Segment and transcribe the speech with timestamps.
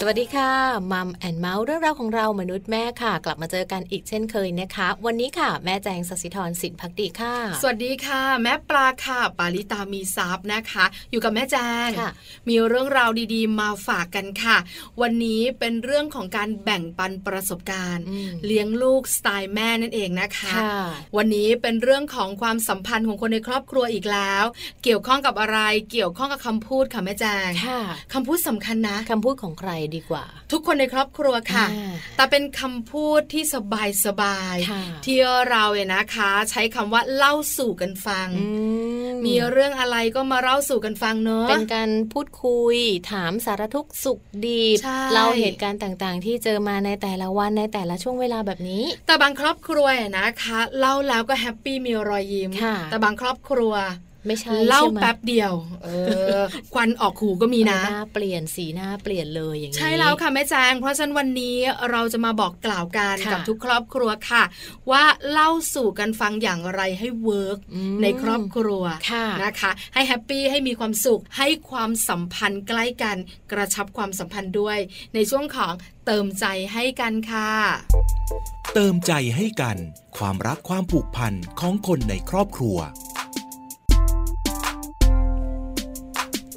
[0.00, 0.52] สวัสดีค่ะ
[0.92, 11.88] มัมแอนเมาส์เรื่องราวของเรามนุษย์แม่ค่ะ กลับมาเจอกันอีกเช่นเคยนะคะ วันนี้ค่ะ แม่แจงสศิธรสินพักดีค่ะ สวัสดีค่ะ แม่ปลาค่ะ ปาลิตามีซับนะคะ อยู่กับแม่แจง
[12.48, 14.56] มีเรื่องราวดีๆ มาฝากกันค่ะ
[15.00, 18.04] วันนี้เป็นเรื่องของการแบ่งปันประสบการณ์
[18.46, 20.84] เลี้ยงลูกสไตล์แม่นั่นเองนะคะคะ
[21.16, 24.44] วันนี้เป็นเรื่องของความสัมพันธ์ของคนในครอบครัวอีกแล้ว
[24.84, 25.58] เกี่ยวข้องกับอะไร
[25.92, 27.50] เกี่ยวข้องกับคำพูดค่ะแม่แจง
[28.12, 31.66] คำพูดสำคัญนะคำพูดของใครดีกว่า ทุกคนในครอบครัวค่ะ
[32.16, 34.56] แต่เป็นคำพูดที่สบายสบาย
[35.06, 35.18] ที่
[35.50, 38.28] เราเนี่ยนะคะ ใช้คำว่าเล่าสู่กันฟัง
[39.26, 42.76] มีเรื่องอะไรก็มาเล่าสู่กันฟังเนอะเป็นการพูดคุย
[43.12, 44.62] ถามสารทุกสุขดี
[45.12, 49.86] เล่าเหตุการณ์ต่างๆ ที่เจอมาในแต่ละวันในแต่ละช่วงเวลาแบบนี้ แต่บางครอบครัว
[50.18, 52.50] นะคะ เล่าแล้วก็ happy มีรอยยิ้ม
[52.90, 53.74] แต่บางครอบครัว
[54.26, 55.52] ไม่ใช่เล่าแป๊บเดียว
[55.84, 55.88] เอ
[56.38, 56.40] อ
[56.74, 61.56] ควันออกหูก็มีนะหน้าเปลี่ยนสีหน้าเปลี่ยนเลยอย่างนี้ใช่แล้วค่ะแม่แจงเพราะฉะนั้นวันนี้
[61.90, 64.42] เราจะมาบอกกล่าวกันกับทุกครอบครัวค่ะ
[64.90, 67.58] ว่าเล่าสู่กันฟังอย่างไรให้ work
[68.02, 68.84] ในครอบครัว
[69.44, 73.16] นะคะ ให้ happy ให้มีความสุขให้ความสัมพันธ์ใกล้กัน
[73.52, 74.78] กระชับความสัมพันธ์ด้วย
[75.14, 75.72] ในช่วงของ
[76.06, 77.50] เติมใจให้กันค่ะ
[78.74, 79.76] เติมใจให้กัน
[80.18, 82.78] ความรักความผูกพันของคนในครอบครัว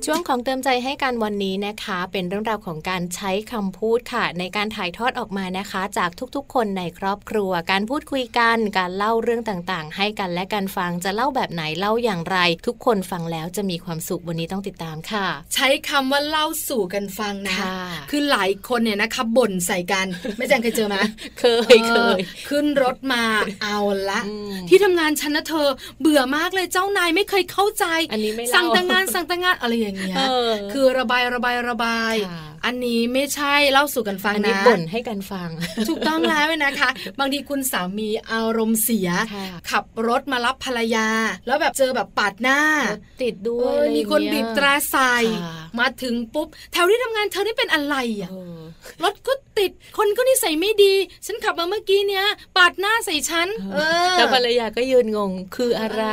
[0.05, 17.75] ช่วงของเติมใจให้กันวันนี้นะคะ เป็นเรื่องราวของการใช้คำพูดค่ะ ในการถ่ายทอดออกมานะคะ จากทุกๆ คนในครอบครัว การพูดคุยกัน การเล่าเรื่องต่างๆ ให้กันและกันฟังจะเล่าแบบไหนเล่าอย่างไร ทุกคนฟังแล้วจะมีความสุขวันนี้ต้องติดตามค่ะ ใช้คำว่าเล่าสู่กันฟังนะะ
[18.11, 20.07] คือหลายคนเนี่ยนะคะบ่นใส่กัน
[20.37, 20.95] ไม่แจ้งเคยเจอไหม
[21.39, 23.23] เคยเคยขึ้นรถมา
[23.63, 23.79] เอา
[24.09, 24.19] ละ
[24.69, 25.69] ที่ทำงานฉันนะเธอ
[26.01, 30.17] เบื่อมากเลยเจ้านายไม่เคยเข้าใจอันนี้ไม่สั่งแต่งงานสั่งแต่งงานอะไรอย่างเงี้ย
[30.73, 32.15] คือระบายระบายระบาย
[32.65, 35.49] อันนี้ไม่ใช่เล่าสู่กันฟังนะอันนี้บ่นให้กันฟัง
[35.89, 39.09] ถูกต้องแล้วนะคะ บางทีคุณสามีอารมณ์เสีย
[39.69, 41.07] ขับรถมารับภรรยา
[41.47, 42.59] แล้วแบบเจอแบบปาดหน้า
[43.21, 45.15] ติดด้วยมีคนบีบตราใส่
[45.79, 48.31] มาถึงปุ๊บแถวที่ทำงานเธอนี่เป็นอะไรอะ
[49.03, 50.93] รถก็ติด คนก็นิสัยไม่ดี
[51.25, 52.25] ฉันขับมาเมื่อกี้เนี้ย
[52.55, 53.47] ปาดหน้าใส่ฉัน
[54.17, 56.03] แล้วภรรยาก็ยืนงงคืออะไร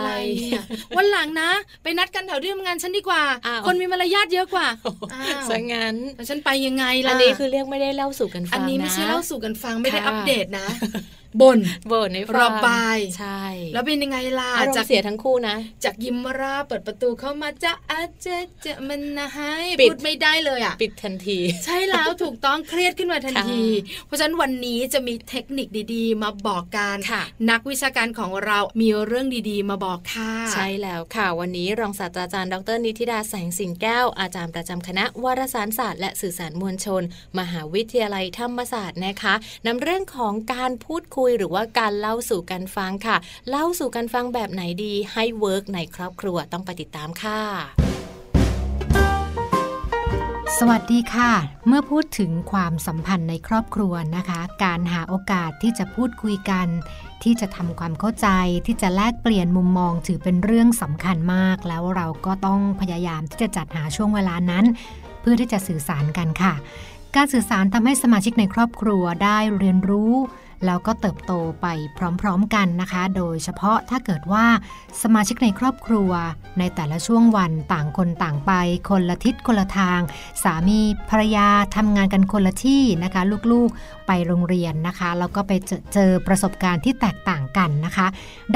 [0.96, 1.50] วันหลังนะ
[1.82, 3.22] ไปนัดกันแถวที่ทำงานฉันดีกว่า
[3.66, 4.66] คนมีมารยาทเยอะกว่า
[5.48, 5.96] ซะงั้น
[6.28, 10.66] ฉันไปยังไงล่ะอันนี้คือเรียกไม่ได้เล่าสู่กันฟังนะอันนี้ไม่ใช่เล่าสู่กันฟังไม่ได้อัปเดตนะ
[11.40, 11.58] บ่น
[11.92, 13.42] บ่นในระบายใช่
[13.74, 23.62] แล้วเป็นยังไงล่ะจากเสียทั้งคู่นะ จากยิ้มราเปิดประตูเข้ามาจะอาจจะจะมันนะให้พูดไม่ได้เลยอะ ปิดทันที ใช่แล้วถูกต้องเครียดขึ้นมาทันที
[24.06, 26.96] เพราะฉะนั้นวันนี้จะมีเทคนิคดีๆ มาบอกกัน
[27.50, 37.02] นักวิชาการของเรามีเรื่องดีๆ มาบอกค่ะใช่แล้วค่ะวันนี้รองศาสตราจารย์ดรนิติดาแสงสิงแก้วอาจารย์ประจำคณะวารสารศาสตร์และสื่อสารมวลชน
[37.38, 39.34] มหาวิทยาลัยธรรมศาสตร์นะคะ
[39.66, 43.16] นำเรื่องของการพูดคุยุยหรือว่าการเล่าสู่กันฟังค่ะ
[43.50, 47.40] เล่าสู่กันฟังแบบไหนดีให้เวิร์กในครอบครัวต้องไปติดตามค่ะ
[50.58, 51.32] สวัสดีค่ะ
[51.66, 56.66] เมื่อพูดถึงความสัมพันธ์ในครอบครัวนะคะ การหาโอกาสที่จะพูดคุยกัน
[57.22, 58.28] ที่จะทำความเข้าใจ
[58.66, 64.64] ที่จะแลกเปลี่ยนมุมมองถือเป็นเรื่องสำคัญมาก แล้วเราก็ต้องพยายามที่จะจัดหาช่วงเวลานั้น
[65.20, 66.54] เพื่อที่จะสื่อสารกันค่ะ
[67.16, 70.12] การสื่อสารทำให้สมาชิกในครอบครัวได้เรียนรู้
[70.66, 71.66] แล้วก็เติบโตไป
[72.20, 74.46] พร้อมๆกันนะคะ โดยเฉพาะถ้าเกิดว่า
[75.02, 76.10] สมาชิกในครอบครัว
[76.58, 78.52] ในแต่ละช่วงวันต่างคนต่างไป
[78.88, 80.00] คนละทิศคนละทาง
[80.42, 80.80] สามี
[81.10, 88.06] ภรรยาทำงานกันคนละที่นะคะ ลูกๆไปโรงเรียนนะคะ แล้วก็ไปเจอเจอประสบการณ์ที่แตกต่างกันนะคะ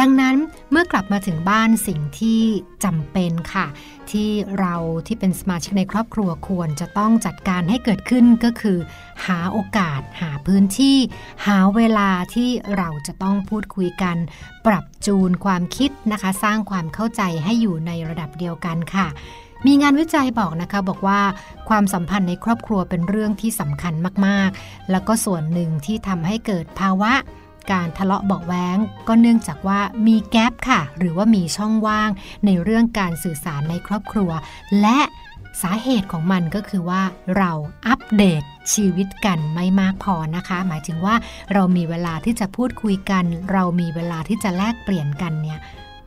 [0.01, 0.37] ดังนั้น
[0.71, 2.41] เมื่อกลับมาถึงบ้านสิ่งที่
[2.85, 3.67] จำเป็นค่ะ
[4.11, 4.75] ที่เรา
[5.07, 8.79] ที่เป็นสมาชิกในครอบครัวควรจะต้องจัดการให้เกิดขึ้นก็คือ
[9.27, 10.97] หาโอกาสหาพื้นที่
[11.47, 14.17] หาเวลาที่เราจะต้องพูดคุยกัน
[14.67, 19.07] ปรับจูนความคิดนะคะ สร้างความเข้าใจให้อยู่ในระดับเดียวกันค่ะ
[19.67, 21.21] มีงานวิจัยบอกนะคะบอกว่า
[21.69, 23.95] ความสัมพันธ์ในครอบครัวเป็นเรื่องที่สำคัญ
[24.27, 27.13] มากๆ แล้วก็ส่วนหนึ่งที่ทำให้เกิดภาวะ
[27.73, 28.79] การทะเลาะเบาแวง
[29.09, 32.11] ก็เนื่องจากว่ามีแกลบค่ะ หรือว่ามีช่องว่าง
[32.47, 34.31] ในเรื่องการสื่อสารในครอบครัว
[34.81, 34.99] และ
[35.63, 37.03] สาเหตุของมันก็คือว่า
[37.37, 37.53] เรา
[37.89, 41.15] อัปเดตชีวิตกันไม่มากพอนะคะ หมายถึงว่า
[41.53, 45.61] เรามีเวลาที่จะพูดคุยกัน เรามีเวลาที่จะแลกเปลี่ยนกันเนี่ย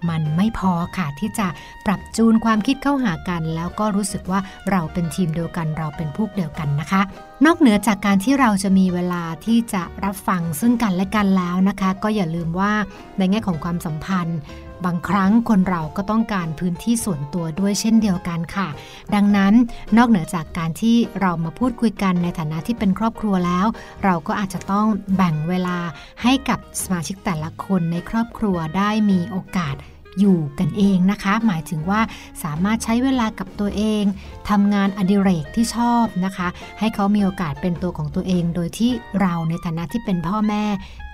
[0.10, 1.48] มันไม่พอค่ะที่จะ
[1.86, 4.40] ปรับจูนความคิดเข้าหากัน แล้วก็รู้สึกว่า
[4.72, 7.02] เราเป็นทีมเดียวกันเราเป็นพวกเดียวกันนะคะ
[7.46, 12.72] นอกเหนือจากการที่เราจะมีเวลาที่จะรับฟังซึ่งกันและกันแล้วนะคะ ก็อย่าลืมว่า
[13.18, 14.40] ในแง่ของความสัมพันธ์
[14.86, 18.68] บางครั้งคนเราก็ต้องการพื้นที่ส่วนตัวด้วยเช่นเดียวกันค่ะ
[19.16, 19.54] ดังนั้น
[19.98, 23.68] นอกเหนือจากการที่เรามาพูดคุยกันในฐานะที่เป็นครอบครัวแล้ว
[24.04, 25.78] เราก็อาจจะต้องแบ่งเวลา
[26.24, 29.76] ให้กับสมาชิกแต่ละคนในครอบครัวได้มีโอกาส
[30.20, 32.02] อยู่กันเองนะคะ หมายถึงว่า
[32.44, 34.04] สามารถใช้เวลากับตัวเอง
[34.50, 36.48] ทำงานอดิเรกที่ชอบนะคะ
[36.80, 38.92] ให้เขามีโอกาสเป็นตัวของตัวเอง โดยที่
[39.22, 40.66] เราในฐานะที่เป็นพ่อแม่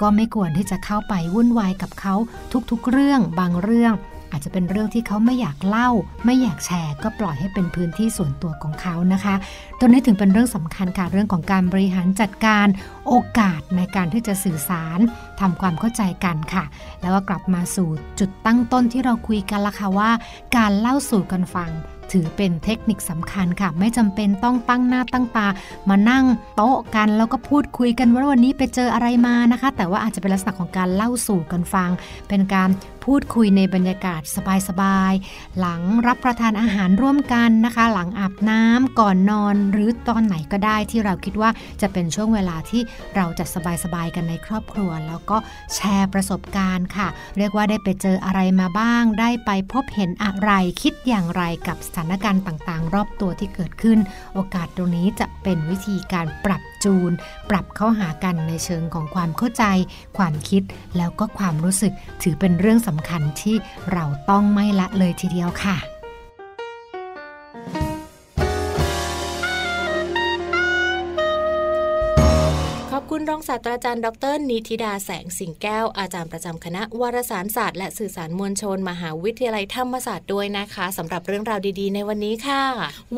[0.02, 2.16] ก็ไม่ควรที่จะเข้าไปวุ่นวายกับเขา
[2.72, 3.94] ทุกๆเรื่องบางเรื่อง
[4.32, 5.90] อาจจะเป็นเรื่องที่เขาไม่อยากเล่า
[6.26, 9.36] ไม่อยากแชร์ ก็ปล่อยให้เป็นพื้นที่ส่วนตัวของเขานะคะ
[9.80, 12.68] ตัวนี้ถึงเป็นเรื่องสำคัญค่ะเรื่องของการบริหารจัดการ
[13.08, 15.00] โอกาสในการที่จะสื่อสาร
[15.40, 16.64] ทำความเข้าใจกันค่ะ
[17.02, 17.90] แล้วก็กลับมาสู่
[18.20, 20.12] จุดตั้งต้นที่เราคุยกันละค่ะว่า
[20.58, 21.72] การเล่าสู่กันฟัง
[22.12, 25.48] ถือเป็นเทคนิคสำคัญค่ะ ไม่จำเป็นต้องตั้งหน้าตั้งตา
[25.90, 26.26] มานั่ง
[26.56, 31.90] โต๊ะกันแล้วก็พูดคุยกันว่าวันนี้ไปเจออะไรมานะคะ แต่ว่าอาจจะเป็นลักษณะของการเล่าสู่กันฟัง
[32.30, 32.70] เป็นการ
[33.06, 34.22] พูดคุยในบรรยากาศ
[34.68, 41.50] สบายๆ หลังรับประทานอาหารร่วมกันนะคะ หลังอาบน้ำก่อนนอน หรือตอนไหนก็ได้ที่เราคิดว่า
[41.82, 42.82] จะเป็นช่วงเวลาที่
[43.16, 43.46] เราจะ
[43.84, 45.38] สบายๆ กันในครอบครัว แล้วก็
[45.76, 47.08] แชร์ประสบการณ์ค่ะ
[47.38, 50.52] เรียกว่าได้ไปเจออะไรมาบ้าง ได้ไปพบเห็นอะไร
[50.82, 54.00] คิดอย่างไรกับสถานการณ์ต่างๆ รอบตัวที่เกิดขึ้น
[54.34, 57.12] โอกาสตรงนี้จะเป็นวิธีการปรับจูน
[57.50, 59.64] ปรับเข้าหากันในเชิงของความเข้าใจ
[60.18, 60.64] ความคิด
[60.98, 61.94] แล้วก็ความรู้สึก
[62.24, 63.56] ถือเป็นเรื่องสำคัญที่
[63.94, 65.78] เราต้องไม่ละเลยทีเดียวค่ะ
[73.22, 82.64] คุณรองศาสตราจารย์ ดร นิติดาแสงสิงแก้ว อาจารย์ประจำคณะวารสารศาสตร์และสื่อสารมวลชน มหาวิทยาลัยธรรมศาสตร์ด้วยนะคะสำหรับเรื่องราวดีๆ ในวันนี้ค่ะ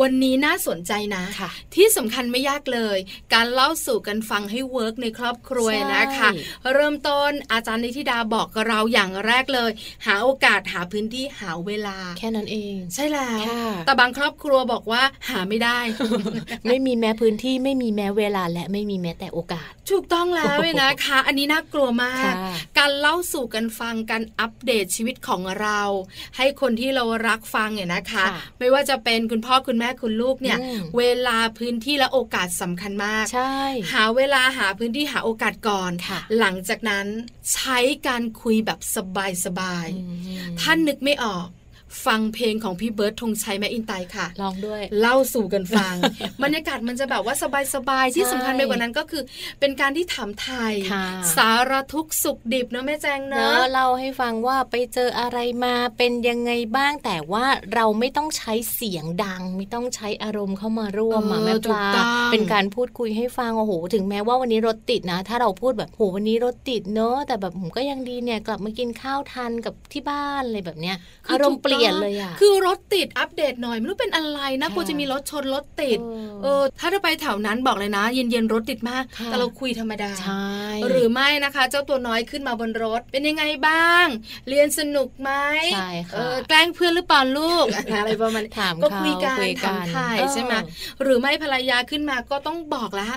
[0.02, 2.98] วันนี้น่าสนใจนะะที่สำคัญไม่ยากเลย
[3.34, 6.30] การเล่าสู่กันฟังให้เวิร์กในครอบครัวนะคะ
[6.74, 9.72] เริ่มต้นอาจารย์นิติดาบอกกับเราอย่างแรกเลย
[10.06, 13.44] หาโอกาสหาพื้นที่หาเวลา แค่นั้นเอง ใช่แล้ว
[13.86, 15.80] แต่บางครอบครัวบอกว่าหาไม่ได้
[16.68, 22.34] ไม่มีแม้พื้นที่ไม่มีแม้เวลาและไม่มีแม้แต่โอกาสถูกต้องแล้วนะคะ อันนี้น่ากลัวมาก
[22.78, 25.82] การเล่าสู่กันฟังการอัปเดตชีวิตของเรา
[26.38, 28.26] ให้คนที่เรารักฟังเนี่ยนะคะ
[28.60, 30.58] ไม่ว่าจะเป็นคุณพ่อคุณแม่คุณลูกเนี่ย
[30.98, 33.56] เวลาพื้นที่และโอกาสสำคัญมากใช่
[33.94, 35.92] หาเวลาหาพื้นที่หาโอกาสก่อน
[36.40, 37.06] หลังจากนั้น
[37.54, 38.80] ใช้การคุยแบบ
[39.46, 41.48] สบายๆท่านนึกไม่ออก
[42.06, 45.96] ฟังเพลงของพี่เบิร์ดธงชัยแม่อินไตค่ะลองด้วย เล่าสู่กันฟัง
[46.44, 47.36] บรรยากาศมันจะแบบว่า
[47.74, 49.24] สบายๆที่สำคัญไปกว่านั้นก็คือ
[49.60, 50.74] เป็นการที่ถามไทย
[51.36, 61.86] สารทุกสุขดิบนะแม่แจงเนอะเล่าให้ฟังว่าไปเจออะไรมาเป็นยังไงบ้าง แต่ว่าเราไม่ต้องใช้เสียงดัง ไม่ต้องใช้อารมณ์เข้ามาร่วมมาแม่ปลา
[62.32, 70.96] เป็นการพูดคุยให้ฟังโอ้โหถึงแม้ว่าวันนี้รถติดนะ ถ้าเราพูดแบบโหวันนี้รถติดเนอะแต่แบบผมก็ยังดีเนี่ยกลับมากินข้าวทันกับที่บ้านอะไรแบบเนี้ย
[71.30, 76.00] อารมณ์เปลี่ยนเลยอะคือรถติดอัปเดตหน่อยไม่รู้เป็นอะไรนะกลัวจะมีรถชนรถติด
[76.44, 80.12] เออถ้าเราไปแถวนั้นบอกเลยนะ เย็นๆรถติดมาก แต่เราคุยธรรมดา
[80.90, 84.06] หรือไม่นะคะ เจ้าตัวน้อยขึ้นมาบนรถเป็นยังไงบ้าง
[84.50, 85.32] เรียนสนุกไหม
[85.76, 87.66] ใช่ค่ะแกล้งเพื่อนหรือเปล่าลูก
[88.00, 90.54] อะไรประมาณถามก็คุยกันถามถ่ายใช่ไหม
[91.04, 93.08] หรือไม่ภรรยาขึ้นมาก็ต้องบอกแล้ว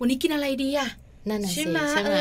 [0.00, 0.90] วันนี้กินอะไรดีอะ
[1.28, 1.78] นั่นน่ะสิใช่ไหม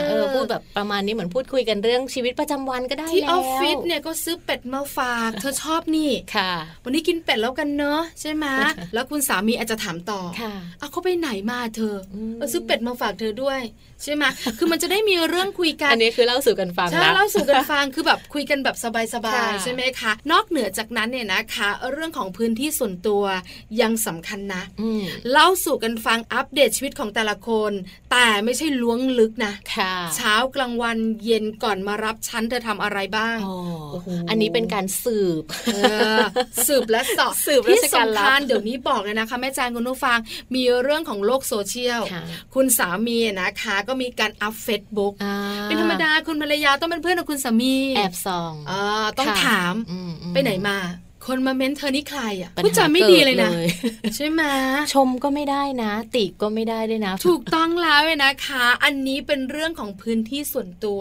[0.07, 6.51] เออพูดแบบประมาณนี้เหมือนพูดคุยกันเรื่องชีวิตประจำวันก็ได้ที่ออฟฟิศเนี่ยก็ซื้อเป็ดมาฝากเธอชอบนี่ค่ะ
[6.83, 8.45] วันนี้กินเป็ดแล้วกันเนอะใช่ไหม
[8.93, 11.95] แล้วคุณสามีอาจจะถามต่อค่ะเอาเขาไปไหนมาเธอ
[12.35, 13.59] เอาซื้อเป็ดมาฝากเธอด้วย
[14.03, 14.23] ใช่ไหม
[14.57, 18.75] คือมันจะได้มีเรื่องคุยกัน อันนี้คือเล่าสู่กันฟังนะเล่าสู่กันฟัง คือแบบคุยกันแบบ
[19.13, 23.23] สบายๆใช่ไหมคะ นอกเหนือจากนั้นเนี่ยนะคะ เรื่องของพื้นที่ส่วนตัว
[23.81, 24.63] ยังสำคัญนะ
[25.31, 27.71] เล่าสู่กันฟังอัปเดตชีวิตของแต่ละคน
[28.11, 29.53] แต่ไม่ใช่ล้วงลึกนะ
[30.15, 33.37] เช้ากลางวันเย็นก่อนมารับชั้นเธอทำอะไรบ้าง
[34.29, 35.43] อันนี้เป็นการสืบ
[36.67, 40.17] สืบและสอบสืบที่สำคัญเดี๋ยวนี้บอกเลยนะคะ แม่แจงคุณผู้ฟัง
[40.55, 42.01] มีเรื่องของโลกโซเชียล
[42.55, 45.13] คุณสามีนะคะก็มีการอัพเฟซบุ๊ก
[45.63, 48.53] เป็นธรรมดาคุณภรรยาต้องเป็นเพื่อนกับคุณสามีแอบส่อง
[49.19, 49.73] ต้องถาม
[50.33, 50.77] ไปไหนมา
[51.25, 53.51] คนมาเม้นต์เธอนี่ใครอะพูดจาไม่ดีเลยนะ
[54.15, 54.41] ใช่ไหม
[54.93, 60.99] ชมก็ไม่ได้นะ ติก็ไม่ได้ด้วยนะ ถูกต้องแล้วเลยนะคะ อันนี้เป็นเรื่องของพื้นที่ส่วนตัว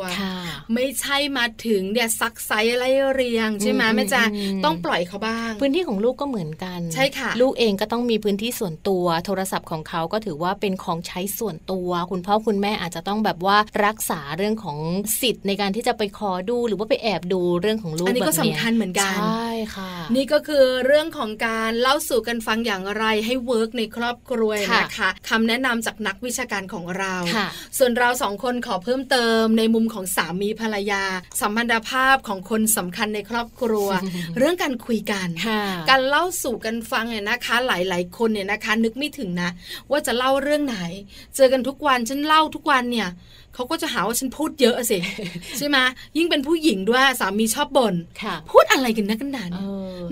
[0.74, 4.22] ไม่ใช่มาถึงเนี่ยซักไซ้ไล่เรียง ใช่ไหมแม่แจง
[4.64, 14.78] ต้องปล่อยเขาบ้าง พื้นที่ของลูกก็เหมือนกัน ใช่ค่ะ ลูกเองก็ต้องมีพื้นที่ส่วนตัว โทรศัพท์ของเขาก็ถือว่าเป็นของใช้ส่วนตัว คุณพ่อคุณแม่อาจจะต้องแบบว่ารักษาเรื่องของ
[15.20, 27.14] สิทธิ์ในการที่จะไปขอดูหรือว่าไปแอบดูเรื่องของลูกอันนี้ก็สำคัญเหมือนกันใช่ค่ะนี่ก็คือเรื่องของการเล่าสู่กันฟังอย่างไรให้ work ในครอบครัวนะคะคำแนะนำจากนักวิชาการของเรา
[27.78, 31.02] ส่วนเราสองคนขอเพิ่มเติมในมุมของสามีภรรยา
[31.40, 33.88] สัมพันธภาพของคนสำคัญในครอบครัว
[34.38, 35.28] เรื่องการคุยกัน
[35.90, 39.50] การเล่าสู่กันฟังเนี่ยนะคะ หลายๆ คนเนี่ยนะคะ นึกไม่ถึงนะ
[39.90, 40.78] ว่าจะเล่าเรื่องไหน
[41.36, 43.08] เจอกันทุกวันฉันเล่าทุกวันเนี่ย
[43.54, 44.98] เขาก็จะหาว่าฉันพูดเยอะสิ
[45.58, 45.78] ใช่ไหม
[46.16, 47.94] ยิ่งเป็นผู้หญิงด้วยสามีชอบบ่น
[48.50, 49.50] พูดอะไรกันนักกันดาน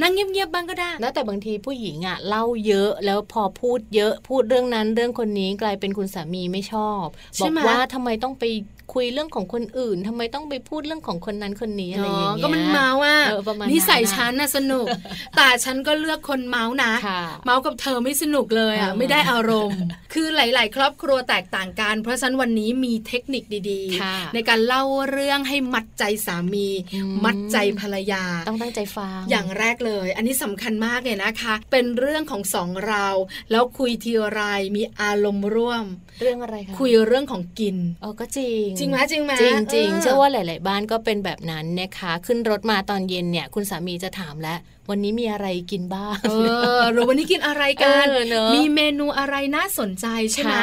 [0.01, 7.05] นั่งเงียบๆบ้างก็ได้แล้วแต่บางทีผู้หญิงอะเล่าเยอะแล้วพอพูดเยอะพูดเรื่องนั้นเรื่องคนนี้กลายเป็นคุณสามีไม่ชอบ
[7.41, 8.45] บอกว่าทำไมต้องไป
[8.95, 13.17] คุยเรื่องของคนอื่นทำไมต้องไปพูดเรื่องของคนนั้นคนนี้อะไรอย่างเงี้ยก็มันเมาว่า
[13.71, 14.87] นี่ใส่ฉันน่ะสนุก
[15.37, 16.93] แต่ฉันก็เลือกคนเมาส์นะ
[17.45, 19.81] เมาส์กับเธอไม่สนุกเลยอะไม่ได้อารมณ์
[20.15, 26.69] คือหลาย ๆ ครอบครัวแตกต่างกัน เพราะฉะนั้นวันนี้มีเทคนิคดีๆ ในการเล่าเรื่องให้มัดใจสามี
[27.25, 33.07] มัดใจภรรยา ต้องตั้งใจฟัง อย่างแรกเลย อันนี้สำคัญมากเลยนะคะ เป็นเรื่องของสองเรา
[33.51, 34.41] แล้วคุยทีไร
[34.77, 35.85] มีอารมณ์ร่วม
[36.21, 44.59] เรื่องอะไรคะคุยเรื่องของกินอ๋อก็จริงจริงไหมจริงไหมจริงจริงเชื่อว่าหลาย ๆ บ้านก็เป็นแบบนั้นนะคะ ขึ้นรถมาตอนเย็นเนี่ย คุณสามีจะถามแล้ว
[44.91, 46.33] วันนี้มีอะไรกินบ้างเอ
[46.81, 48.07] อหรือวันนี้กินอะไรกัน
[48.55, 50.55] มีเมนูอะไรน่าสนใจใช่ไหม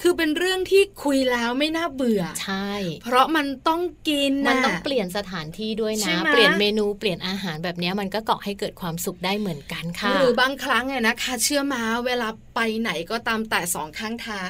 [0.00, 2.70] คือเป็นเรื่องที่คุยแล้วไม่น่าเบื่อใช่
[3.02, 14.48] เพราะมันต้องกินมันต้องเปลี่ยนสถานที่ด้วยนะ เปลี่ยนเมนูเปลี่ยนอาหารแบบนี้มันก็เกาะให้เกิดความสุขได้เหมือนกันค่ะหรือบางครั้งไงนะคะ เชื่อมาเวลาไปไหนก็ตามแต่สองข้างทาง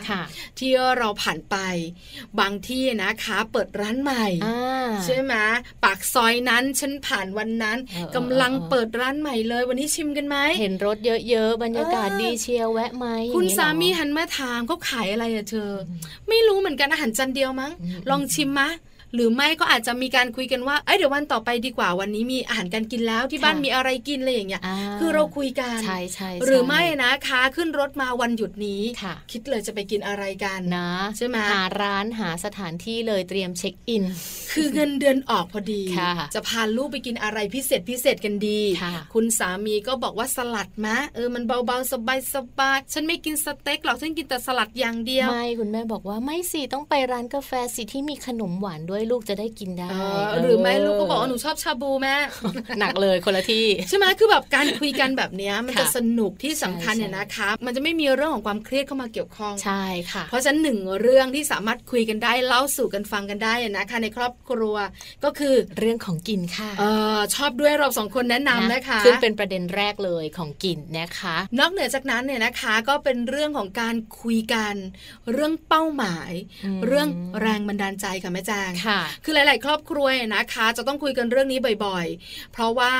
[0.58, 1.56] ที่เราผ่านไป
[2.40, 4.26] บางที่นะคะ เปิดร้านใหม่
[5.04, 5.34] ใช่ไหม
[5.84, 7.78] ปากซอยนั้นฉันผ่านวันนั้น
[8.16, 10.98] กำลังเปิดร้านใหม่เลย วันนี้ชิมกันไหมเห็นรถ
[11.30, 13.06] เยอะๆบรรยากาศดีเชียวแวะไหม
[13.36, 15.70] คุณสามีหันมาถามเขาขายอะไรอะเธอ
[16.28, 17.72] ไม่รู้เหมือนกันอาหารจานเดียวมั้ง
[18.10, 18.68] ลองชิมมะ
[19.14, 24.62] หรือไม่ก็อาจจะมีการคุยกันว่าเอ้ยเดี๋ยววันต่อไปดีกว่าวันนี้มีอาหารการกินแล้วที่บ้านมีอะไรกินอะไรอย่างเงี้ย
[25.00, 28.82] คือเราคุยกันใช่ใช่หรือไม่นะคะขึ้นรถมาวันหยุดนี้
[29.32, 34.04] คิดเลยจะไปกินอะไรกันนะใช่ไหมหาร้านหาสถานที่เลยเตรียมเช็คอิน
[34.52, 35.82] คือเงินเดือนออกพอดี
[36.34, 38.60] จะพาลูกไปกินอะไรพิเศษพิเศษกันดี
[39.14, 49.88] คุณสามีก็บอกว่าสลัดมะเออมันเบาๆสบายสบายฉันไม่กินสเต็กหรอกฉันกินแต่สลัดอย่างเดียวไม่คุณแม่บอกว่าไม่สิต้องไปร้านกาแฟสิที่มีขนมหวานด้วยลูกจะได้กินได้
[50.40, 52.14] หรือไม่ลูกก็บอกว่าหนูชอบชาบูแม่
[52.80, 64.76] หนักเลยคนละที่ใช่ไหมคือแบบการคุยกันแบบนี้มันจะสนุกที่สำคัญเนี่ยนะคะ มันจะไม่มีเรื่องของความเครียดเข้ามาเกี่ยวข้องใช่ค่ะ เพราะฉะนั้นหนึ่งเรื่องที่สามารถคุยกันได้เล่าสู่กันฟังกันได้นะคะในครอบครัว
[65.24, 66.84] ก็คือเรื่องของกินค่ะเอ
[67.16, 74.74] อชอบด้วยเราสองคนแนะนำนะคะซึ่งเป็นประเด็นแรกเลยของกินนะคะ นอกเหนือจากนั้นเนี่ยนะคะก็เป็นเรื่องของการคุยกัน
[75.32, 76.30] เรื่องเป้าหมาย
[76.86, 77.08] เรื่อง
[77.40, 82.94] แรงบันดาลใจค่ะแม่แจงค่ะคือหลาย ๆ ครอบครัวนะคะ จะต้องคุยกันเรื่องนี้บ่อย ๆ เพราะว่า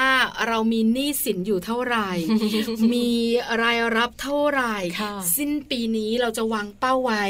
[0.48, 2.10] เรามีหนี้สินอยู่เท่าไหร่
[2.94, 3.10] มี
[3.62, 4.76] รายรับเท่าไหร่
[5.36, 7.24] สิ้นปีนี้เราจะวางเป้าไว้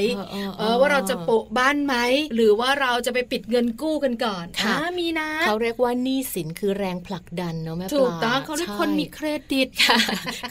[0.59, 1.95] เออว่าเราจะโปะบ้านไหม
[2.35, 9.99] หรือว่าเราจะไปปิดเงินกู้กันก่อนค่ะมีนะ เขาเรียกว่าหนี้สินคือแรงผลักดันเนาะแม่ปลาถูกต้องเขาเรียกคนมีเครดิตค่ะ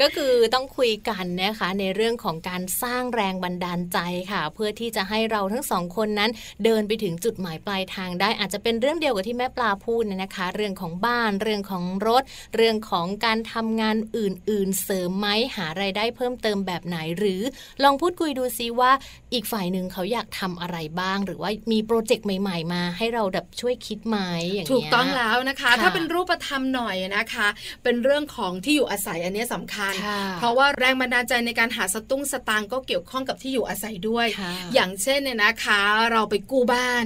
[0.01, 3.99] ก็คือต้องคุยกันนะคะในเรื่องของการสร้างแรงบันดาลใจ
[4.31, 6.31] ค่ะ เพื่อที่จะให้เราทั้งสองคนนั้น
[6.63, 12.23] เดินไปถึงจุดหมายปลายทางได้อาจจะเป็นเรื่องเดียวกับที่แม่ปลาพูดเนี่ยนะคะ เรื่องของบ้านเรื่องของรถ
[12.55, 17.41] เรื่องของการทำงานอื่น ๆ เสริมไหมหาไรายได้เพิ่มเติมแบบไหนหรือ
[17.83, 18.91] ลองพูดคุยดูซิว่า
[19.33, 24.17] อีกฝ่ายหนึ่งเขาอยากทำอะไรบ้าง หรือว่ามีโปรเจกต์ใหม่ ๆ มา ให้เราแบบช่วยคิดไหม
[24.51, 27.47] อย่างเงี้ยถูกต้องแล้วนะคะ ถ้าเป็นรูปธรรมหน่อยนะคะ
[27.83, 29.93] เป็นเรื่องของที่อยู่อาศัยอันนี้สำคัญ
[30.37, 34.27] เพราะว่าแรงบันดาลใจในการหาสตุ้งสตางก็เกี่ยวข้องกับที่อยู่อาศัยด้วย
[34.73, 35.79] อย่างเช่นเนี่ยนะคะ
[36.11, 37.05] เราไปกู้บ้าน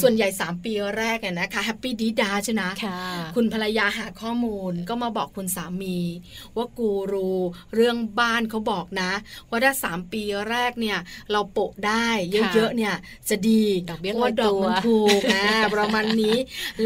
[0.00, 2.62] ส่วนใหญ่ 3 ปีแรกเนี่ยนะคะแฮปปี้ดีดาใช่ไหม
[3.36, 5.98] คุณภรรยาหาข้อมูลก็มาบอกคุณสามี
[6.56, 7.30] ว่ากูรู
[7.74, 9.10] เรื่องบ้านเขาบอกนะ
[9.48, 10.98] ว่าถ้าสามปีแรกเนี่ย
[11.32, 12.06] เราโปะได้
[12.54, 12.94] เยอะๆเนี่ย
[13.28, 16.36] จะดีดอกเบี้ยลอยตัวมันถูกนะประมาณนี้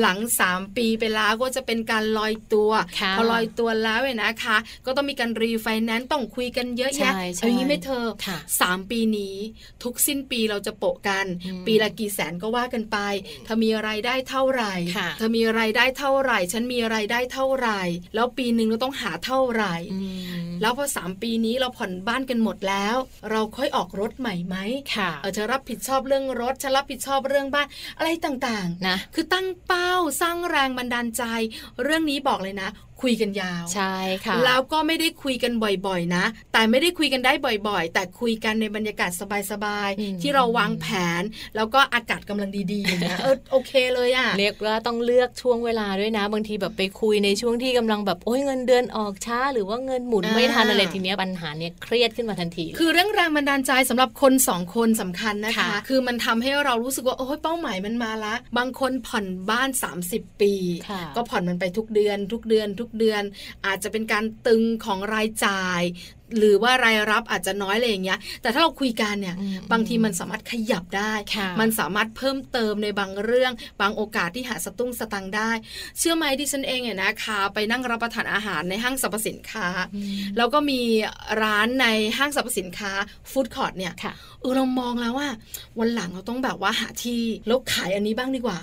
[0.00, 2.70] หลังสามปีไปแล้วก็จะเป็นการลอยตัว
[3.18, 4.56] พอลอยตัวแล้วเนี่ยนะคะ
[4.86, 8.06] ก็ต้องมีการรีไฟแนนซ์ต้องคุยกันเยอะแยะอันนี้ไม่เธอ
[8.60, 9.36] สามปีนี้
[9.82, 11.26] ทุกสิ้นปีเราจะโปะกัน
[11.66, 12.98] ปีละกี่แสนก็ว่ากันไป
[13.46, 14.74] ถ้ามีไรายได้เท่าไหร่
[15.20, 17.80] ถ้ามีไรายได้เท่าไหร่ ฉันมีไรายได้เท่าไหร่
[18.14, 19.74] แล้วปีหนึ่งเราต้องหาเท่าไหร่
[20.62, 22.96] แล้วพอสามปีนี้เราผ่อนบ้านกันหมดแล้ว
[23.30, 24.56] เราค่อยออกรถใหม่ไหม
[24.94, 27.66] ค่ะเออจะรับผิดชอบเรื่องรถฉันรับผิดชอบเรื่องบ้าน
[27.98, 31.22] อะไรต่างๆนะคือตั้งเป้าสร้างแรงบันดาลใจ
[31.82, 32.68] เรื่องนี้บอกเลยนะ
[33.02, 37.32] คุยกันยาว ใช่ค่ะ แล้วก็ไม่ได้คุยกันบ่อยๆ นะ แต่ไม่ได้คุยกันได้
[37.68, 39.10] บ่อย ๆ แต่คุยกันในบรรยากาศ
[39.50, 40.86] สบายๆ ที่เราวางแผ
[41.20, 41.22] น
[41.56, 59.68] แล้วก็อากาศกำลังดีๆอย่างเงี้ยเออโอเคเลยอะเรียกว่าต้องเลือกช่วงเวลาด้วยนะ บางทีแบบไปคุยในช่วงที่กำลังแบบโอ้ยเงินเดือนออกช้า หรือว่าเงินหมุนไม่ทันอะไรทีเนี้ยปัญหาเนี้ยเครียดขึ้นมาทันที คือเรื่องแรงบันดาลใจสำหรับคนสองคนสำคัญนะคะ คือมันทำให้เรารู้สึกว่าโอ้ยเป้าหมายมันมาละ บางคนผ่อนบ้าน
[60.04, 60.52] 30 ปี
[61.16, 63.22] ก็ผ่อนมันไปทุกเดือนทุกเดือนทุกเดือน
[63.66, 65.82] อาจจะเป็นการตึงของรายจ่าย
[66.38, 69.36] หรือว่ารายรับอาจจะน้อยอะไรอย่างเงี้ย แต่ถ้าเราคุยกันเนี่ย
[69.72, 71.12] บางทีมันสามารถขยับได้
[71.60, 75.50] มันสามารถเพิ่มเติมในบางเรื่อง บางโอกาสที่หาสตุ้งสตังได้
[75.98, 79.66] เชื่อไหมที่ฉันเองเนี่ยนะคะไปนั่งรับประทานอาหารในห้างสรรพสินค้า
[80.36, 80.80] แล้วก็มี
[81.42, 81.86] ร้านใน
[82.18, 82.92] ห้างสรรพสินค้า
[83.30, 83.92] ฟู้ดคอร์ทเนี่ย
[84.40, 85.28] เออเรามองแล้วว่า
[85.78, 88.58] วันหลังเราต้องแบบว่าหาที่แล้วขายอันนี้บ้างดีกว่า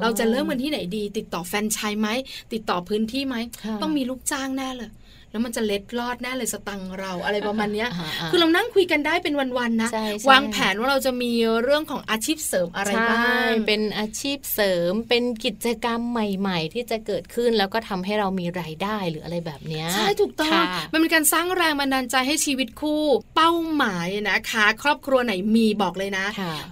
[0.00, 2.08] เราจะเริ่มกันที่ไหนดี ติดต่อแฟนชายไหม
[2.52, 3.36] ติดต่อพื้นที่ไหม
[3.82, 4.90] ต้องมีลูกจ้างแน่เลย
[5.36, 7.86] แล้วมันจะเล็ดลอดแน่เลยสตังเราอะไรประมาณนี้
[8.30, 9.90] คือเรานั่งคุยกันได้เป็นวันๆนะ
[10.30, 20.52] วางแผนว่าเราจะมีเรื่องของอาชีพเสริมอะไรบ้างเป็นอาชีพเสริมเป็นกิจกรรมใหม่ ๆ ที่จะเกิดขึ้นแล้วก็ทำให้เรามีรายได้หรืออะไรแบบนี้ใช่ถูกต้อง
[20.92, 23.02] มันเป็นการสร้างแรงบันดาลใจให้ชีวิตคู่
[23.34, 26.26] เป้าหมายนะคะ ครอบครัวไหนมีบอกเลยนะ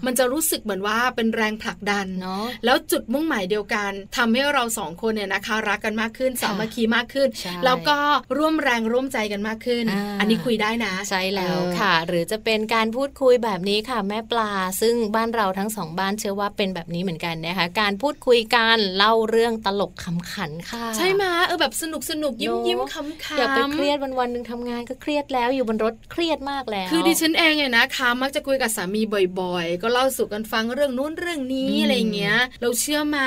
[0.06, 7.28] มันจะรู้สึกเหมือนว่าเป็นแรงผลักดันเนาะแล้วจุดมุ่งหมายเดียวกันทำให้เราสองคนเนี่ยนะคะ รักกันมากขึ้นสามัคคีมากขึ้น
[7.64, 7.98] แล้วก็
[8.38, 29.02] ร่วมมแรงร่วมใจกันมากขึ้นออันนี้คุยได้นะ ใช่แล้วค่ะ หรือจะเป็นการพูดคุยแบบนี้ค่ะ แม่ปลา ซึ่งบ้านเราทั้งสองบ้านเชื่อว่าเป็นแบบนี้เหมือนกันนะคะ การพูดคุยกันเล่าเรื่องตลกขำขันค่ะ ใช่ไหมเออแบบสนุกสนุกยิ้มยิ้มขำขันอย่าไปเครียดวันวันหนึ่งทำงานก็เครียดแล้วอยู่บนรถเครียดมากแล้ว คือดิฉันเองเนี่ยนะคะมักจะคุยกับสามี
[29.40, 33.26] บ่อยๆ ก็เล่าสู่กันฟังเรื่องนู้นเรื่องนี้อะไรเงี้ย เราเชื่อมา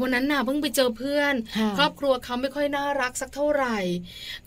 [0.00, 1.34] วันนั้นน่ะเพิ่งไปเจอเพื่อน
[1.78, 3.78] ครอบครัวเขาไม่ค่อยน่ารักสักเท่าไหร่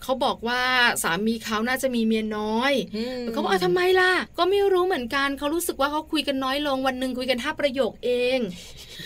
[0.04, 0.62] เขาบอกว่า
[1.02, 2.72] สามีเขาน่าจะมีเมียน้อย
[3.32, 8.38] เขาบอกทำไมล่ะ ก็ไม่รู้เหมือนกันเขารู้สึกว่าเขาคุยกันน้อยลงวันหนึ่งคุยกันห้าประโยคเอง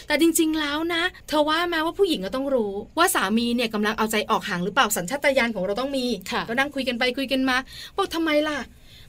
[0.06, 6.04] แต่จริง ๆแล้วนะ เธอว่าแม้ว่าผู้หญิงก็ต้องรู้ ว่าสามีเนี่ยกำลังเอาใจออกห่างหรือเปล่าสัญชาตญาณของเราต้องมี
[6.48, 7.56] ก็นั่งคุยกันไปคุยกันมา
[7.96, 8.58] บอกทำไมล่ะ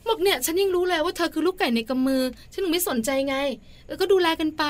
[0.08, 3.36] บอกเนี่ยฉันยังรู้เลยว่าเธอคือลูกไก่ในกำมือ ฉันถึงไม่สนใจไง
[3.86, 4.64] เออก็ดูแลกันไป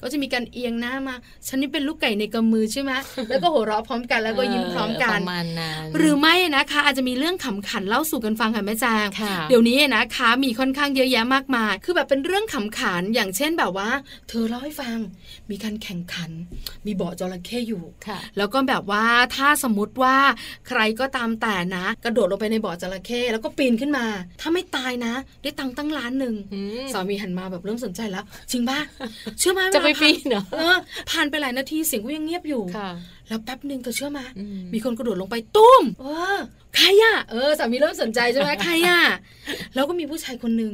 [0.00, 1.14] ก็จะมีการเอียงหน้ามา
[1.48, 2.92] ฉันนี่เป็นลูกไก่ในกำมือใช่ไหม
[3.28, 9.06] แล้วก็หัวเราะพร้อมกันแล้วก็ยิ้มพร้อมกันประมาณนั้นหรือไม่นะคะ อาจจะมีเรื่องขำขันเล่าสู่กันฟังค่ะแม่จาง
[9.48, 13.90] เดี๋ยวนี้นะคะ มีค่อนข้างเยอะแยะมากมาย คือแบบเป็นเรื่องขำขันอย่างเช่นแบบว่า
[14.28, 14.98] เธอเล่าให้ฟัง
[15.50, 16.30] มีการแข่งขัน
[16.86, 17.84] มีเบาะจระเข้อยู่
[18.36, 19.04] แล้วก็แบบว่า
[19.36, 20.16] ถ้าสมมติว่า
[20.68, 24.06] ใครก็ตามแต่นะ กระโดดลงไปในเบาะจระเข้แล้วก็ปีนขึ้นมา
[24.40, 26.34] ถ้าไม่ตายนะ ได้ตังค์ตั้งล้านหนึ่ง
[26.92, 28.78] สามีหันมาแบบเริ่มสนใจแล้วจริงป่ะ
[29.38, 30.42] เชื่อไหมจะไปปีนเหรอ
[31.10, 32.62] ผ่านไปหลายนาทีเสียงก็ยังเงียบอยู่
[33.28, 34.20] แล้วแป๊บหนึ่งเธอเชื่อไหม
[34.74, 36.06] มีคนกระโดดลงไปตุ้มเอ
[36.36, 36.38] อ
[36.76, 39.00] ใครอะเออสามีเริ่มสนใจใช่ไหมใครอะ
[39.74, 40.72] แล้วก็มีผู้ชายคนหนึ่ง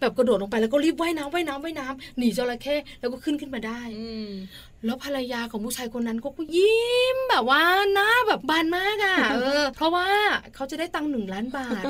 [0.00, 3.80] แบบกระโดดลงไปแล้วก็รีบว่ายน้ำว่ายน้ำว่ายน้ำหนีจระเข้แล้วก็ขึ้นขึ้นมาได้
[4.84, 7.62] แล้วภรรยาของผู้ชายคนนั้นก็ยิ้มแบบว่า
[7.94, 10.06] หน้าแบบบานมากอะเออ เพราะว่า
[10.54, 11.84] เขาจะได้ตังค์หนึ่งล้านบาท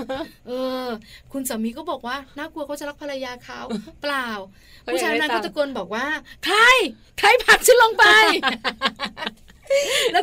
[0.49, 0.87] เออ
[1.33, 3.61] คุณสามีก็บอกว่าน่ากลัวเขาจะรักภรรยาเขา
[4.03, 4.29] เปล่า
[4.93, 6.07] ผู้ชายนั้นก็ตะโกนบอกว่า
[6.45, 6.59] ใคร
[7.19, 9.36] ใครผักฉันลงไปแล้ว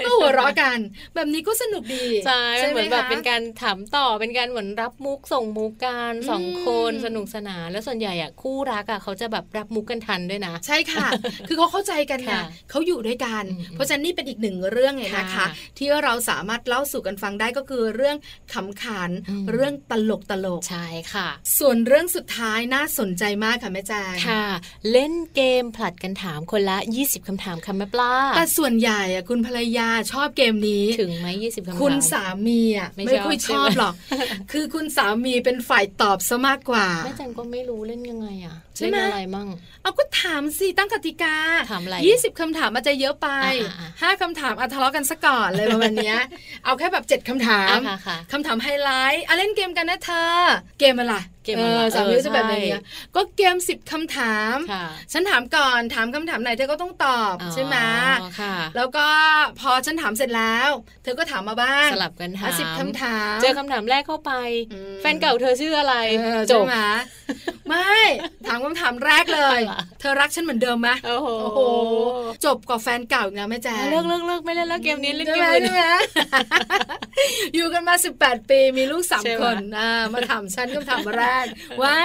[0.06, 0.80] ก็หัวเราะกัน
[1.16, 11.08] แบบนี้ก็สนุกดีใช่เหมือนแบบเป็นการถามต่อเป็นการเหมือนรับมุกส่งมุกกันสองคนสนุกสนานแล้วส่วนใหญ่อะคู่รักอะเขาจะแบบรับมุกกันทันด้วยนะ ใช่ค่ะ
[11.48, 15.46] คือเขาเข้าใจกันนะเขาอยู่ด้วยกัน เพราะฉะนั้นนี่เป็นอีกหนึ่งเรื่องไงนะคะ
[15.78, 18.18] ที่เราสามารถเล่าสู่กันฟังได้ก็คือเรื่อง
[18.54, 19.12] ขำขัน
[19.52, 21.28] เรื่องตลกตลกใช่ค่ะ
[21.60, 24.46] ส่วนเรื่องสุดท้ายน่าสนใจมากค่ะแม่แจงค่ะ
[24.92, 33.94] เล่นเกมผลัดกันถามคนละ 20คำถามค่ะแม่ปลาแต่ส่วนใหญ่อะคุณภรรยาชอบเกมนี้ถึงไหมยี่สิบคำถามคุณสามีอะไม่ค่อยชอบหรอก
[34.52, 39.48] คือคุณสามีเป็นฝ่ายตอบซะมากกว่าแม่จันก็ไม่รู้เล่นยังไงอะเล่นอะไรมั่ง
[39.82, 41.36] เอาก็ถามสิตั้งกติกา
[41.72, 43.28] ถามอะไรยี่สิบคำถามอาจจะเยอะไป
[44.02, 46.16] ห้าคำถามอาทะเลาะกันซะก่อนเลยประมาณนี้
[46.66, 47.78] เอาแค่แบบเจ็ดคำถาม
[48.32, 50.32] คำถามไฮไลท์อะเล่นเกมกันนะเธอ
[50.80, 52.80] เกมอะไร เกมอะไรสามีจะแบบนี้
[53.16, 54.56] ก็เกมสิบคำถาม
[55.14, 57.78] ฉันถามก่อนถามคำถามไหนเธอก็ต้องตอบใช่ไหม
[58.76, 59.08] แล้วก็
[59.60, 60.70] พอฉันถามเสร็จแล้ว
[61.04, 64.32] เธอก็ถามมาบ้างสลับกันถามสิบคำถาม เจอคำถามแรกเข้าไป
[65.02, 65.96] แฟนเก่าเธอชื่ออะไร
[66.52, 66.66] จบ
[67.68, 67.94] ไม่
[68.48, 69.60] ถามคำถามแรกเลย
[70.00, 71.30] เธอรักฉันเหมือนเดิมไหมโอ้โห
[72.46, 75.64] จบกับแฟนเก่าอีกนะแม่แจ๊เลิกเลิกเลิกไม่เล่นแล้วเกมนี้เล่นเกมอื่น
[77.56, 79.56] อยู่กันมาสิบแปดปีมีลูกสามคน
[80.14, 81.33] มาถามฉันคำถามแรก
[81.82, 81.96] ว่า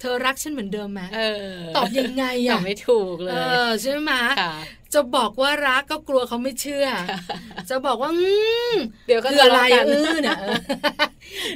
[0.00, 1.02] เธอรักฉันเหมือนเดิมไหม
[1.76, 3.34] ตอบยังไงอะไม่ถูกเลย
[3.82, 4.12] ใช่ไหม
[4.94, 6.86] จะบอกว่ารักก็กลัวเขาไม่เชื่อ
[7.70, 8.28] จะบอกว่าอื
[8.72, 8.74] ม
[9.06, 10.56] เดี๋ยวก็คืออะไรทะเลาะกันเออเนี่ยเออ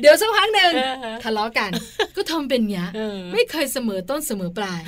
[0.00, 1.70] เดี๋ยวสักพักหนึ่งเออทะเลาะกัน
[2.16, 4.80] ก็ทำเป็นเงี้ยเออไม่เคยเสมอต้นเสมอปลาย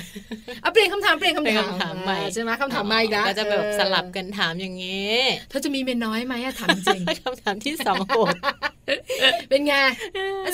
[0.61, 5.15] เอาเปลี่ยนคำถามเปลี่ยนคำเป็นถามคำถามใหม่ใช่ไหมคำถามใหม่อีกแล้วก็จะแบบเออสลับกันถามอย่างนี้
[5.49, 8.35] เธอจะมีเมียน้อยไหมอะถามจริงคำถามที่สองโหด
[9.49, 9.73] เป็นไง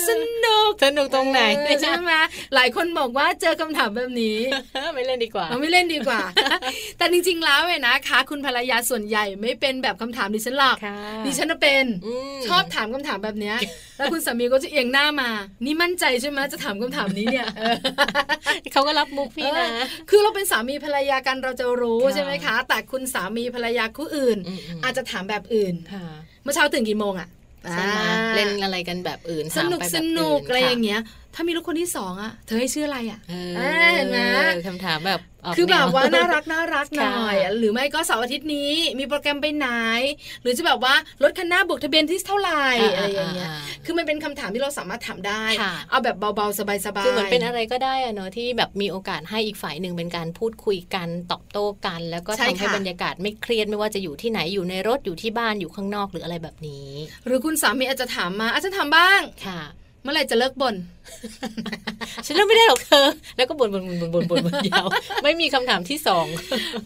[0.10, 0.12] ส
[0.45, 2.13] นุกสนุกตรงไหนเออใช่ไหม
[2.55, 4.38] หลายคนบอกว่าเจอคำถามแบบนี้
[4.95, 6.21] ไม่เล่นดีกว่าเราไม่เล่นดีกว่า
[6.97, 11.86] แต่จริงๆแล้วเนี่ยนะคะ คุณภรรยาส่วนใหญ่ไม่เป็นแบบคำถามดิฉันหรอกค่ะดิฉันน่ะเป็น
[12.38, 13.58] มชอบถามคำถามแบบเนี้ย
[13.97, 15.30] แล้วคุณสามีก็จะเอียงหน้ามา
[15.65, 17.78] นี่มั่นใจใช่ไหมจะถามคำถามนี้เนี่ยเออ
[18.71, 24.38] เขาก็รับมุกพี่นะเออคือเราเป็นสามีภรรยากันเราจะรู้ค่ะใช่ไหมคะ แต่คุณสามีภรรยาคู่อื่น
[24.78, 26.06] มๆอาจจะถามแบบอื่นค่ะ
[26.43, 27.30] เมื่อเช้าตื่นกี่โมงอะ
[27.71, 31.02] ใช่ไหมอ่าเล่นอะไรกันแบบอื่นสนุกถามไปสแบบนุกนอะไรอย่างค่เงี้ย
[31.35, 33.33] ถ้ามีลูกคนที่สองอะเธอให้ชื่ออะไรอะเอ
[33.87, 34.17] อเห็นไหม
[34.67, 35.21] คำถามแบบ
[35.53, 39.67] กคือแบบนว่าน่ารักน่ารักหน่อยค่ะหรือไม่ก็เสาร์อาทิตย์นี้มีโปรแกรมไปไหน
[40.41, 42.63] หรือจะแบบว่ารถคันหน้าบวกทะเบียนที่เท่าไหร่
[42.95, 43.49] อะไรอย่างเงี้ย
[43.85, 56.89] คือมันเป็นคำถามที่เราสามารถถามได้ค่ะเอาแบบเบาๆ สบายๆคือเหมือนเป็นอะไรก็ได้อะเนอะที่แบบมีโอกาสให้อีกฝ่ายหนึ่งเป็นการพูดคุยกันตอบโต้กัน แล้วก็ใช่ทำให้ค่ะบรรยากาศไม่เครียดไม่ว่าจะอยู่ที่ไหนอยู่ในรถอยู่ที่บ้านอยู่ข้างนอกหรืออะไรแบบนี้
[57.25, 59.61] หรือคุณสามีอาจจะถามมาอาจจะถามบ้างค่ะ
[60.03, 60.75] เมื่อไหร่จะเลิกบ่น
[62.25, 64.87] ฉันเลือกไม่ได้หรอกเธอ แล้วก็บ่นบ่นบ่นบ่นบ่นบ่นยาว
[65.23, 66.27] ไม่มีคำถามที่สอง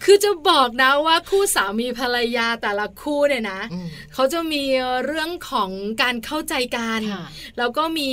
[0.04, 4.64] คือจะบอกนะว่าคู่สามีภรรยาแต่ละคู่เนี่ยนะอืมเขาจะมี
[5.06, 5.70] เรื่องของ
[6.02, 7.26] การเข้าใจกันค่ะ
[7.58, 8.10] แล้วก็มี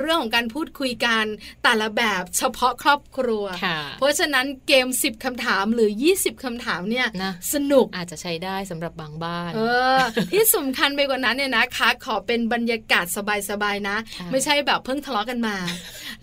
[0.00, 1.24] เรื่องของการพูดคุยกัน
[1.64, 9.60] แต่ละแบบเฉพาะครอบครัวค่ะเพราะฉะนั้นเกม 10คำถามหรือ 20คำถามเนี่ยนะสนุกอาจจะใช้ได้สำหรับบางบ้าน เอ
[9.96, 10.00] อ
[10.32, 13.06] ที่สำคัญไปกว่านั้นเนี่ยนะคะ ขอเป็นบรรยากาศ
[13.50, 15.51] สบายๆนะค่ะไม่ใช่แบบเพิ่งทะเลาะกันมา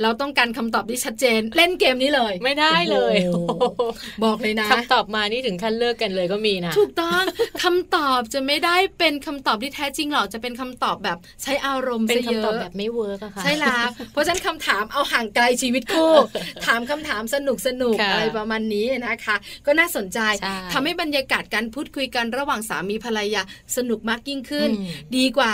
[0.04, 3.82] เราต้องการคำตอบที่ชัดเจน เล่นเกมนี้เลย ไม่ได้เลยโอ้โห
[4.24, 7.24] บอกเลยนะคำตอบมานี่ถึงขั้นเลิกกันเลยก็มีนะถูกต้อง
[7.64, 16.14] คำตอบจะไม่ได้เป็นคำตอบที่แท้จริงหรอกจะเป็นคำตอบแบบใช้อารมณ์เป็นซะเยอะคำตอบอะแบบไม่ work อะค่ะใช่แล้วเพราะฉะนั้นคำถามเอาห่างไกลชีวิตคู่
[16.66, 23.42] ถามคำถามสนุกสนุกค่ะอะไรประมาณนี้นะคะ ก็น่าสนใจใช่ทำให้บรรยากาศการพูดคุยกันระหว่างสามีภรรยา
[23.78, 24.88] สนุกมากยิ่งขึ้นอืม
[25.18, 25.54] ดีกว่า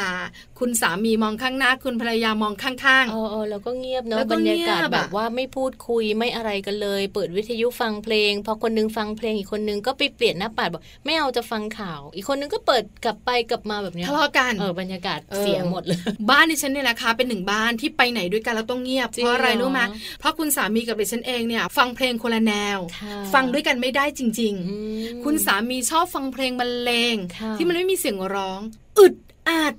[0.59, 15.99] คุณสามีมองข้างหน้าคุณภรรยามองข้างเออเออแล้วก็เงียบเนาะแล้วก็บรรยากาศเงียบอะแบบว่าไม่พูดคุยไม่อะไรกันเลย เปิดวิทยุฟังเพลง พอคนนึงฟังเพลงอีกคนนึงก็ไปเปลี่ยนหน้าปัดบอกไม่เอาจะฟังข่าว อีกคนนึงก็เปิดกลับไปกลับมาแบบๆเนี้ยทะเลาะกันเออบรรยากาศเออเสียหมดเลย
[16.29, 19.81] บ้านดิฉันเนี่ยนะคะเป็นหนึ่งบ้านที่ไปไหนด้วยกันแล้วต้องเงียบจริงเพราะอะไรเหรอรู้ไหม
[20.19, 28.59] เพราะคุณสามีกับดิฉันเองเนี่ย ฟังเพลงคนละแนวค่ะฟังด้วยกันไม่ได้จริงอืมๆคุณสามีชอบฟังเพลงบรรเลงค่ะที่มันไม่มีเสียงร้อง
[28.99, 29.15] อึด
[29.49, 29.75] อัด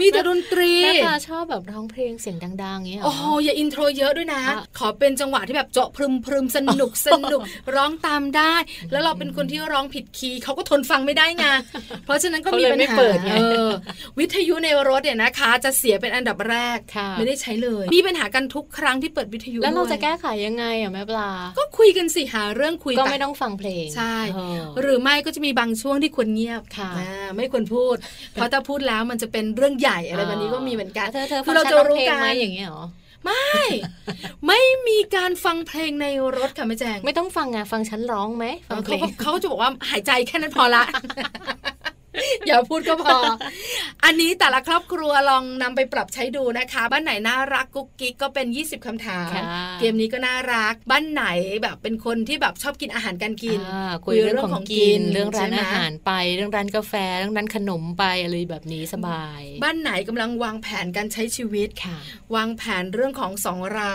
[0.00, 7.40] มีแต่ดนตรีแม่ปลาชอบแบบร้องเพลงเสียงดังๆอย่างเงี้ยเหรโอ้โหอย่าอินโทรเยอะด้วยนะอะขอเป็นจังหวะที่แบบเจาะพรึมพรึมสนุกสนุก
[7.74, 8.54] ร้องตามได้
[8.92, 11.44] แล้วเราเป็นคนที่ร้องผิดคีย์เขาก็ทนฟังไม่ได้ไง
[12.04, 13.68] เพราะฉะนั้นก็มีปัญเขาเลยไม่หาเปิดไงเออ
[14.18, 27.96] วิทยุในรถเนี่ยนะคะ จะเสียเป็นอันดับแรกค่ะไม่ได้ใช้เลย มีปัญหากันทุกครั้งที่เปิดวิทยุแล้วเราด้วยจะแก้ไขยังไงอะแม่ปลา ก็คุยกันสิหาเรื่องคุยก็ปไม่ต้องฟังเพลงใช่เออหรือไม่ก็จะมีบางช่วงที่ควรเงียบค่ะอ่าไม่ควรพูด
[28.32, 32.84] เพราะถ้าพูดแล้วมันจะเป็นเรื่องใหญ่อะไรแบบนี้ก็มีเหมือนกันเธอเธอคืฟังอเราฉันจะร้องรู้เพลงกันไหมอย่างเงี้ยเหรอ
[33.24, 33.54] ไม่
[34.46, 40.84] ไม่มีการฟังเพลงในรถค่ะแม่แจงไม่ต้องฟังอะฟังฉันร้องไหมฟังเพลเขางก็เขาก็จะบอกว่าหายใจแค่นั้นพอละ
[42.46, 43.18] อย่าพูดก็พอ
[44.04, 49.44] อันนี้แต่ละครอบครัวลองนำไปปรับใช้ดูนะคะ บ้านไหนน่ารักกุ๊กกิ๊กก็เป็น 20คำถามค่ะ
[49.80, 51.24] เกมนี้ก็น่ารัก บ้านไหน
[51.62, 61.96] แบบเป็นคนที่แบบชอบกินอาหารการกินอ่าคุยเรื่องของกิน เรื่องร้านใช่ไหมอาหารไป เรื่องร้านกาแฟ เรื่องร้านขนมไปอะไรแบบนี้สบาย บ้านไหนกำลังวางแผนการใช้ชีวิตค่ะ
[62.34, 63.94] วางแผนเรื่องของสองเรา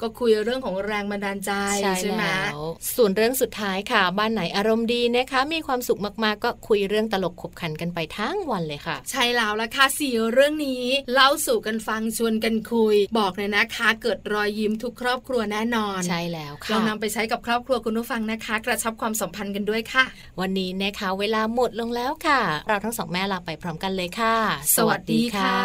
[0.00, 1.52] ก็คุยเรื่องของแรงบันดาลใจ
[2.00, 2.60] ใช่ไหมแล้ว
[2.96, 20.04] ส่วนเรื่องสุดท้ายค่ะ บ้านไหนอารมณ์ดีนะคะ มีความสุขมากๆ ก็คุยเรื่องตลกขบขันกันไปทั้งวันเลยค่ะ ใช่แล้วละค่ะสี่เรื่องนี้เล่าสู่กันฟังชวนกันคุย บอกเลยนะคะ เกิดรอยยิ้มทุกครอบครัวแน่นอน ใช่แล้วลอค่ะงนำไปใช้กับครอบครัวคุณผู้ฟังนะคะ กระชับความสัมพันธ์กันด้วยค่ะ
[20.40, 24.36] วันนี้นะคะเวลาหมดลงแล้วค่ะ เราทั้งสองแม่ลาไปพร้อมกันเลยค่ะ
[24.76, 25.60] สวัสดีค่ะ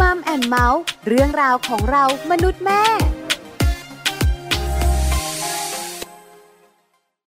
[0.00, 2.82] มัมแอนเมาส์เรื่องราวของเรามนุษย์แม่